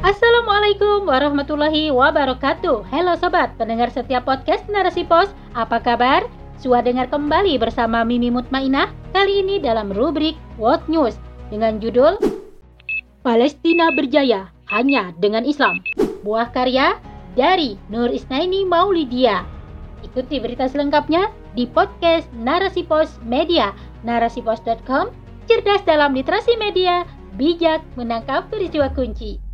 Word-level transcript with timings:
Assalamualaikum 0.00 1.04
warahmatullahi 1.04 1.92
wabarakatuh. 1.92 2.88
Halo 2.88 3.20
sobat, 3.20 3.52
pendengar 3.60 3.92
setiap 3.92 4.24
podcast 4.24 4.64
Narasi 4.72 5.04
Pos. 5.04 5.28
Apa 5.52 5.76
kabar? 5.76 6.24
Suah 6.56 6.80
dengar 6.80 7.12
kembali 7.12 7.60
bersama 7.60 8.00
Mimi 8.00 8.32
Mutmainah 8.32 8.88
kali 9.12 9.44
ini 9.44 9.60
dalam 9.60 9.92
rubrik 9.92 10.40
World 10.56 10.88
News 10.88 11.20
dengan 11.52 11.76
judul 11.84 12.16
Palestina 13.20 13.92
berjaya 13.92 14.48
hanya 14.72 15.12
dengan 15.20 15.44
Islam. 15.44 15.84
Buah 16.24 16.48
karya 16.48 16.96
dari 17.36 17.76
Nur 17.92 18.08
Isnaini 18.08 18.64
Maulidia. 18.64 19.44
Ikuti 20.00 20.40
berita 20.40 20.64
selengkapnya 20.64 21.28
di 21.52 21.68
podcast 21.68 22.24
Narasi 22.40 22.88
Pos 22.88 23.20
Media, 23.20 23.76
narasipos.com, 24.08 25.12
cerdas 25.44 25.84
dalam 25.84 26.16
literasi 26.16 26.56
media, 26.56 27.04
bijak 27.36 27.84
menangkap 28.00 28.48
peristiwa 28.48 28.88
kunci. 28.96 29.49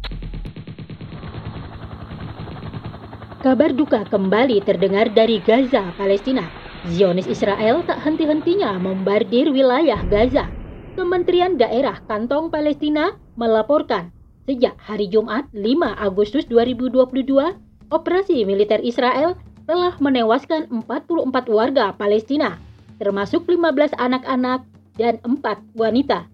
Kabar 3.46 3.70
duka 3.70 4.02
kembali 4.10 4.59
terdengar 4.66 5.06
dari 5.06 5.38
Gaza, 5.38 5.95
Palestina. 5.95 6.42
Zionis 6.91 7.30
Israel 7.30 7.78
tak 7.87 8.02
henti-hentinya 8.02 8.74
membardir 8.74 9.54
wilayah 9.54 10.02
Gaza. 10.10 10.50
Kementerian 10.98 11.54
Daerah 11.54 12.02
Kantong 12.10 12.51
Palestina 12.51 13.14
melaporkan 13.38 14.10
sejak 14.51 14.74
hari 14.82 15.06
Jumat 15.06 15.46
5 15.54 15.62
Agustus 15.95 16.42
2022, 16.51 17.06
operasi 17.95 18.42
militer 18.42 18.82
Israel 18.82 19.38
telah 19.70 19.95
menewaskan 20.02 20.66
44 20.82 21.46
warga 21.46 21.95
Palestina, 21.95 22.59
termasuk 22.98 23.46
15 23.46 23.95
anak-anak 23.95 24.66
dan 24.98 25.23
4 25.23 25.62
wanita. 25.78 26.26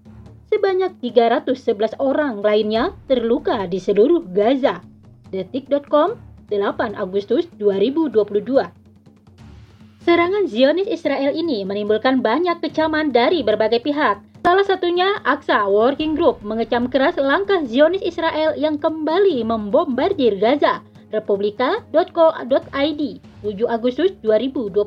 Sebanyak 0.48 0.96
311 1.04 1.92
orang 2.00 2.40
lainnya 2.40 2.96
terluka 3.04 3.68
di 3.68 3.76
seluruh 3.76 4.24
Gaza. 4.32 4.80
Detik.com 5.28 6.31
8 6.50 6.98
Agustus 6.98 7.46
2022. 7.60 8.82
Serangan 10.02 10.50
Zionis 10.50 10.90
Israel 10.90 11.30
ini 11.30 11.62
menimbulkan 11.62 12.18
banyak 12.18 12.58
kecaman 12.58 13.14
dari 13.14 13.46
berbagai 13.46 13.86
pihak. 13.86 14.18
Salah 14.42 14.66
satunya 14.66 15.22
AXA 15.22 15.70
Working 15.70 16.18
Group 16.18 16.42
mengecam 16.42 16.90
keras 16.90 17.14
langkah 17.14 17.62
Zionis 17.62 18.02
Israel 18.02 18.58
yang 18.58 18.82
kembali 18.82 19.46
membombardir 19.46 20.42
Gaza. 20.42 20.82
Republika.co.id 21.14 23.02
7 23.46 23.54
Agustus 23.70 24.10
2022. 24.26 24.82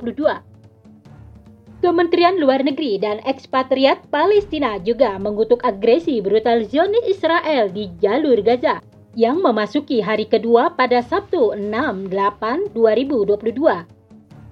Kementerian 1.80 2.36
Luar 2.36 2.60
Negeri 2.66 3.00
dan 3.00 3.24
Ekspatriat 3.24 4.04
Palestina 4.12 4.76
juga 4.84 5.16
mengutuk 5.16 5.64
agresi 5.64 6.20
brutal 6.20 6.68
Zionis 6.68 7.08
Israel 7.08 7.72
di 7.72 7.88
jalur 8.04 8.42
Gaza 8.44 8.84
yang 9.16 9.40
memasuki 9.40 10.04
hari 10.04 10.28
kedua 10.28 10.76
pada 10.76 11.00
Sabtu 11.00 11.56
6-8-2022. 11.56 13.96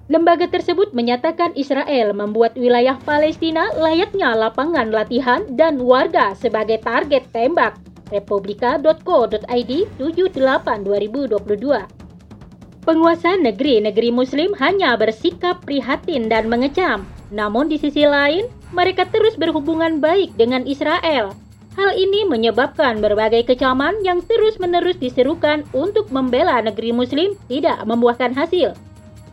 Lembaga 0.04 0.44
tersebut 0.44 0.92
menyatakan 0.92 1.56
Israel 1.56 2.12
membuat 2.12 2.60
wilayah 2.60 3.00
Palestina 3.08 3.72
layaknya 3.76 4.36
lapangan 4.36 4.92
latihan 4.92 5.48
dan 5.56 5.80
warga 5.80 6.36
sebagai 6.36 6.76
target 6.84 7.24
tembak. 7.32 7.80
Republika.co.id 8.12 9.72
78-2022 9.96 12.84
Penguasa 12.84 13.32
negeri-negeri 13.40 14.12
muslim 14.12 14.52
hanya 14.60 14.92
bersikap 15.00 15.64
prihatin 15.64 16.28
dan 16.28 16.52
mengecam. 16.52 17.08
Namun 17.32 17.72
di 17.72 17.80
sisi 17.80 18.04
lain, 18.04 18.44
mereka 18.76 19.08
terus 19.08 19.40
berhubungan 19.40 20.04
baik 20.04 20.36
dengan 20.36 20.68
Israel 20.68 21.32
Hal 21.74 21.90
ini 21.98 22.22
menyebabkan 22.22 23.02
berbagai 23.02 23.50
kecaman 23.50 23.98
yang 24.06 24.22
terus-menerus 24.22 24.94
diserukan 25.02 25.66
untuk 25.74 26.06
membela 26.14 26.62
negeri 26.62 26.94
muslim 26.94 27.34
tidak 27.50 27.82
membuahkan 27.82 28.30
hasil. 28.30 28.78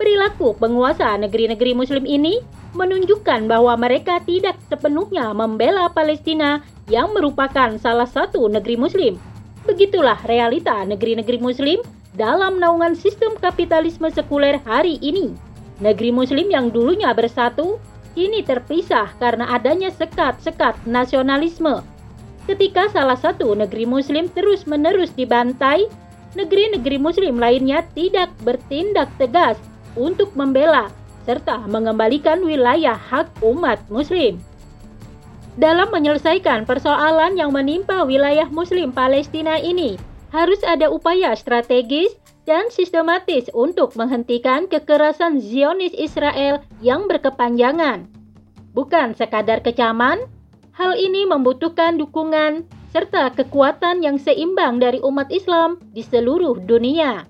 Perilaku 0.02 0.58
penguasa 0.58 1.14
negeri-negeri 1.22 1.78
muslim 1.78 2.02
ini 2.10 2.42
menunjukkan 2.74 3.46
bahwa 3.46 3.78
mereka 3.78 4.18
tidak 4.26 4.58
sepenuhnya 4.74 5.30
membela 5.38 5.86
Palestina 5.94 6.66
yang 6.90 7.14
merupakan 7.14 7.78
salah 7.78 8.10
satu 8.10 8.50
negeri 8.50 8.74
muslim. 8.74 9.22
Begitulah 9.70 10.18
realita 10.26 10.82
negeri-negeri 10.82 11.38
muslim 11.38 11.78
dalam 12.18 12.58
naungan 12.58 12.98
sistem 12.98 13.38
kapitalisme 13.38 14.10
sekuler 14.10 14.58
hari 14.66 14.98
ini. 15.06 15.38
Negeri 15.78 16.10
muslim 16.10 16.50
yang 16.50 16.74
dulunya 16.74 17.14
bersatu, 17.14 17.78
kini 18.18 18.42
terpisah 18.42 19.14
karena 19.22 19.46
adanya 19.54 19.94
sekat-sekat 19.94 20.74
nasionalisme 20.90 21.86
Ketika 22.52 22.92
salah 22.92 23.16
satu 23.16 23.56
negeri 23.56 23.88
muslim 23.88 24.28
terus-menerus 24.28 25.16
dibantai, 25.16 25.88
negeri-negeri 26.36 27.00
muslim 27.00 27.40
lainnya 27.40 27.80
tidak 27.96 28.28
bertindak 28.44 29.08
tegas 29.16 29.56
untuk 29.96 30.36
membela 30.36 30.92
serta 31.24 31.64
mengembalikan 31.72 32.44
wilayah 32.44 33.00
hak 33.00 33.32
umat 33.40 33.80
muslim. 33.88 34.36
Dalam 35.56 35.96
menyelesaikan 35.96 36.68
persoalan 36.68 37.40
yang 37.40 37.56
menimpa 37.56 38.04
wilayah 38.04 38.52
muslim 38.52 38.92
Palestina 38.92 39.56
ini, 39.56 39.96
harus 40.36 40.60
ada 40.68 40.92
upaya 40.92 41.32
strategis 41.40 42.12
dan 42.44 42.68
sistematis 42.68 43.48
untuk 43.56 43.96
menghentikan 43.96 44.68
kekerasan 44.68 45.40
Zionis 45.40 45.96
Israel 45.96 46.60
yang 46.84 47.08
berkepanjangan. 47.08 48.12
Bukan 48.76 49.16
sekadar 49.16 49.64
kecaman, 49.64 50.28
Hal 50.72 50.96
ini 50.96 51.28
membutuhkan 51.28 52.00
dukungan 52.00 52.64
serta 52.92 53.32
kekuatan 53.36 54.04
yang 54.04 54.16
seimbang 54.16 54.80
dari 54.80 55.04
umat 55.04 55.28
Islam 55.32 55.80
di 55.92 56.04
seluruh 56.04 56.64
dunia, 56.64 57.28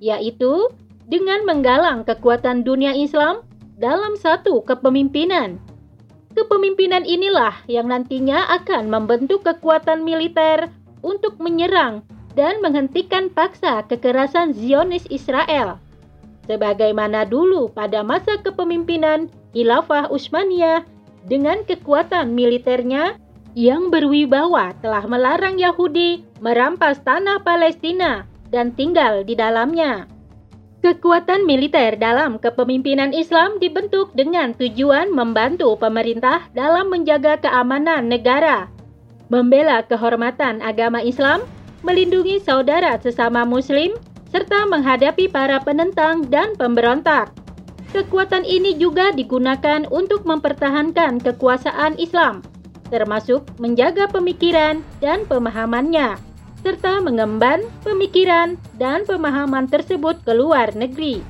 yaitu 0.00 0.68
dengan 1.08 1.44
menggalang 1.48 2.04
kekuatan 2.04 2.64
dunia 2.64 2.92
Islam 2.92 3.44
dalam 3.80 4.16
satu 4.16 4.60
kepemimpinan. 4.64 5.56
Kepemimpinan 6.32 7.04
inilah 7.04 7.52
yang 7.68 7.92
nantinya 7.92 8.48
akan 8.60 8.88
membentuk 8.88 9.44
kekuatan 9.44 10.00
militer 10.00 10.72
untuk 11.04 11.36
menyerang 11.36 12.00
dan 12.32 12.64
menghentikan 12.64 13.28
paksa 13.28 13.84
kekerasan 13.84 14.56
Zionis 14.56 15.04
Israel. 15.12 15.76
Sebagaimana 16.48 17.28
dulu 17.28 17.68
pada 17.68 18.00
masa 18.00 18.40
kepemimpinan 18.40 19.28
Khilafah 19.52 20.08
Utsmaniyah 20.08 20.88
dengan 21.26 21.62
kekuatan 21.62 22.34
militernya 22.34 23.18
yang 23.52 23.92
berwibawa 23.92 24.72
telah 24.80 25.04
melarang 25.04 25.60
Yahudi 25.60 26.24
merampas 26.40 27.00
tanah 27.04 27.44
Palestina 27.44 28.24
dan 28.48 28.72
tinggal 28.72 29.24
di 29.24 29.36
dalamnya. 29.36 30.08
Kekuatan 30.82 31.46
militer 31.46 31.94
dalam 31.94 32.42
kepemimpinan 32.42 33.14
Islam 33.14 33.62
dibentuk 33.62 34.10
dengan 34.18 34.50
tujuan 34.58 35.14
membantu 35.14 35.78
pemerintah 35.78 36.50
dalam 36.58 36.90
menjaga 36.90 37.38
keamanan 37.38 38.10
negara, 38.10 38.66
membela 39.30 39.86
kehormatan 39.86 40.58
agama 40.58 40.98
Islam, 40.98 41.46
melindungi 41.86 42.42
saudara 42.42 42.98
sesama 42.98 43.46
Muslim, 43.46 43.94
serta 44.34 44.66
menghadapi 44.66 45.30
para 45.30 45.62
penentang 45.62 46.26
dan 46.26 46.58
pemberontak. 46.58 47.30
Kekuatan 47.92 48.48
ini 48.48 48.72
juga 48.80 49.12
digunakan 49.12 49.84
untuk 49.92 50.24
mempertahankan 50.24 51.20
kekuasaan 51.20 52.00
Islam, 52.00 52.40
termasuk 52.88 53.44
menjaga 53.60 54.08
pemikiran 54.08 54.80
dan 55.04 55.28
pemahamannya, 55.28 56.16
serta 56.64 57.04
mengemban 57.04 57.60
pemikiran 57.84 58.56
dan 58.80 59.04
pemahaman 59.04 59.68
tersebut 59.68 60.24
ke 60.24 60.32
luar 60.32 60.72
negeri. 60.72 61.20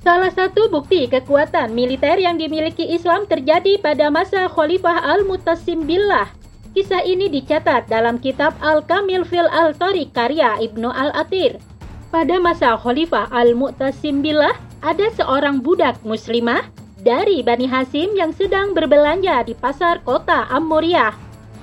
Salah 0.00 0.32
satu 0.32 0.72
bukti 0.72 1.04
kekuatan 1.04 1.76
militer 1.76 2.16
yang 2.16 2.40
dimiliki 2.40 2.88
Islam 2.88 3.28
terjadi 3.28 3.76
pada 3.76 4.08
masa 4.08 4.48
Khalifah 4.48 5.04
Al-Mutasim 5.04 5.84
Billah. 5.84 6.32
Kisah 6.72 7.04
ini 7.04 7.28
dicatat 7.28 7.92
dalam 7.92 8.16
kitab 8.16 8.56
Al-Kamil 8.64 9.28
fil 9.28 9.48
Al-Tariq 9.52 10.16
karya 10.16 10.56
Ibnu 10.64 10.88
Al-Atir. 10.88 11.60
Pada 12.06 12.40
masa 12.40 12.78
Khalifah 12.80 13.28
Al-Mu'tasim 13.34 14.22
Billah, 14.22 14.54
ada 14.86 15.10
seorang 15.18 15.58
budak 15.66 15.98
muslimah 16.06 16.62
dari 17.02 17.42
Bani 17.42 17.66
Hasim 17.66 18.14
yang 18.14 18.30
sedang 18.30 18.70
berbelanja 18.70 19.42
di 19.42 19.50
pasar 19.58 19.98
kota 20.06 20.46
Amuriah. 20.46 21.10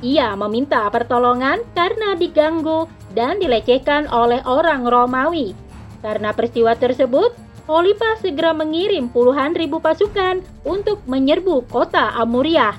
Ia 0.04 0.36
meminta 0.36 0.84
pertolongan 0.92 1.64
karena 1.72 2.20
diganggu 2.20 2.92
dan 3.16 3.40
dilecehkan 3.40 4.12
oleh 4.12 4.44
orang 4.44 4.84
Romawi. 4.84 5.56
Karena 6.04 6.36
peristiwa 6.36 6.76
tersebut, 6.76 7.32
Khalifah 7.64 8.20
segera 8.20 8.52
mengirim 8.52 9.08
puluhan 9.08 9.56
ribu 9.56 9.80
pasukan 9.80 10.44
untuk 10.68 11.00
menyerbu 11.08 11.64
kota 11.72 12.12
Amuriah. 12.20 12.76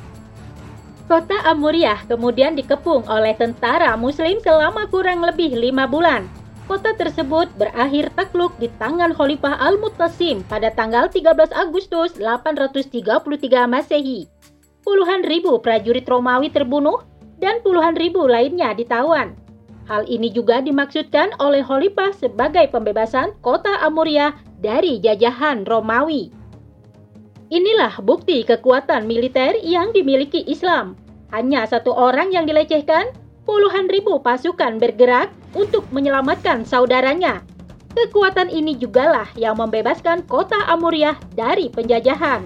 Kota 1.08 1.40
Amuriah 1.48 2.04
kemudian 2.04 2.52
dikepung 2.52 3.08
oleh 3.08 3.32
tentara 3.32 3.96
muslim 3.96 4.36
selama 4.44 4.84
kurang 4.92 5.24
lebih 5.24 5.56
lima 5.56 5.88
bulan 5.88 6.43
Kota 6.64 6.96
tersebut 6.96 7.52
berakhir 7.60 8.08
takluk 8.16 8.56
di 8.56 8.72
tangan 8.80 9.12
Khalifah 9.12 9.60
Al-Muttasim 9.60 10.40
pada 10.48 10.72
tanggal 10.72 11.12
13 11.12 11.52
Agustus 11.52 12.16
833 12.16 13.68
Masehi. 13.68 14.24
Puluhan 14.80 15.28
ribu 15.28 15.60
prajurit 15.60 16.08
Romawi 16.08 16.48
terbunuh 16.48 17.04
dan 17.36 17.60
puluhan 17.60 18.00
ribu 18.00 18.24
lainnya 18.24 18.72
ditawan. 18.72 19.36
Hal 19.84 20.08
ini 20.08 20.32
juga 20.32 20.64
dimaksudkan 20.64 21.36
oleh 21.36 21.60
Khalifah 21.60 22.16
sebagai 22.16 22.64
pembebasan 22.72 23.36
kota 23.44 23.84
Amuria 23.84 24.32
dari 24.56 24.96
jajahan 25.04 25.68
Romawi. 25.68 26.32
Inilah 27.52 28.00
bukti 28.00 28.40
kekuatan 28.40 29.04
militer 29.04 29.60
yang 29.60 29.92
dimiliki 29.92 30.40
Islam. 30.48 30.96
Hanya 31.28 31.68
satu 31.68 31.92
orang 31.92 32.32
yang 32.32 32.48
dilecehkan, 32.48 33.12
puluhan 33.44 33.86
ribu 33.92 34.20
pasukan 34.20 34.80
bergerak 34.80 35.30
untuk 35.52 35.86
menyelamatkan 35.92 36.64
saudaranya. 36.66 37.44
Kekuatan 37.94 38.50
ini 38.50 38.74
jugalah 38.74 39.30
yang 39.38 39.54
membebaskan 39.54 40.26
kota 40.26 40.58
Amuriah 40.66 41.14
dari 41.38 41.70
penjajahan. 41.70 42.42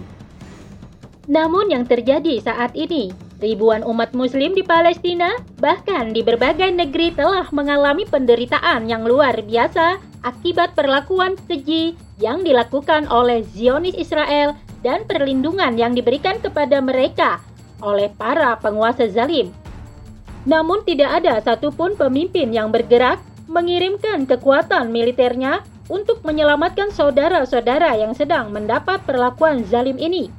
Namun 1.24 1.72
yang 1.72 1.88
terjadi 1.88 2.36
saat 2.44 2.76
ini, 2.76 3.08
ribuan 3.40 3.80
umat 3.80 4.12
muslim 4.12 4.52
di 4.52 4.60
Palestina, 4.60 5.40
bahkan 5.56 6.12
di 6.12 6.20
berbagai 6.20 6.68
negeri 6.68 7.16
telah 7.16 7.48
mengalami 7.48 8.04
penderitaan 8.04 8.92
yang 8.92 9.08
luar 9.08 9.40
biasa 9.40 10.00
akibat 10.26 10.76
perlakuan 10.76 11.38
keji 11.48 11.96
yang 12.20 12.44
dilakukan 12.44 13.08
oleh 13.08 13.40
Zionis 13.56 13.96
Israel 13.96 14.52
dan 14.84 15.06
perlindungan 15.08 15.80
yang 15.80 15.96
diberikan 15.96 16.36
kepada 16.42 16.82
mereka 16.82 17.40
oleh 17.80 18.10
para 18.10 18.58
penguasa 18.58 19.06
zalim. 19.06 19.54
Namun 20.48 20.80
tidak 20.88 21.20
ada 21.20 21.44
satupun 21.44 21.92
pemimpin 21.92 22.48
yang 22.48 22.72
bergerak 22.72 23.20
mengirimkan 23.52 24.24
kekuatan 24.24 24.88
militernya 24.88 25.60
untuk 25.92 26.24
menyelamatkan 26.24 26.88
saudara-saudara 26.88 28.00
yang 28.00 28.16
sedang 28.16 28.48
mendapat 28.48 29.04
perlakuan 29.04 29.64
zalim 29.68 30.00
ini. 30.00 30.32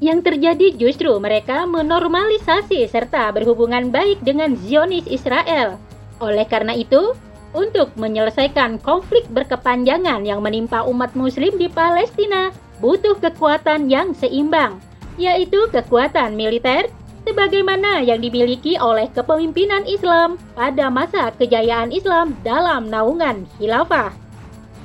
Yang 0.00 0.32
terjadi 0.32 0.66
justru 0.76 1.12
mereka 1.20 1.64
menormalisasi 1.68 2.88
serta 2.88 3.32
berhubungan 3.32 3.88
baik 3.92 4.20
dengan 4.24 4.56
Zionis 4.56 5.08
Israel. 5.08 5.80
Oleh 6.20 6.44
karena 6.44 6.76
itu, 6.76 7.16
untuk 7.56 7.92
menyelesaikan 7.96 8.80
konflik 8.84 9.24
berkepanjangan 9.32 10.20
yang 10.24 10.44
menimpa 10.44 10.84
umat 10.84 11.16
muslim 11.16 11.56
di 11.56 11.72
Palestina, 11.72 12.52
butuh 12.84 13.16
kekuatan 13.16 13.88
yang 13.88 14.12
seimbang, 14.12 14.76
yaitu 15.16 15.64
kekuatan 15.72 16.36
militer 16.36 16.92
sebagaimana 17.26 18.00
yang 18.06 18.22
dimiliki 18.22 18.78
oleh 18.78 19.10
kepemimpinan 19.12 19.82
Islam 19.84 20.38
pada 20.54 20.86
masa 20.88 21.34
kejayaan 21.34 21.90
Islam 21.90 22.38
dalam 22.46 22.86
naungan 22.88 23.44
khilafah. 23.58 24.14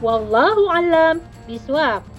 Wallahu 0.02 0.68
alam 0.74 1.22
biswab. 1.46 2.11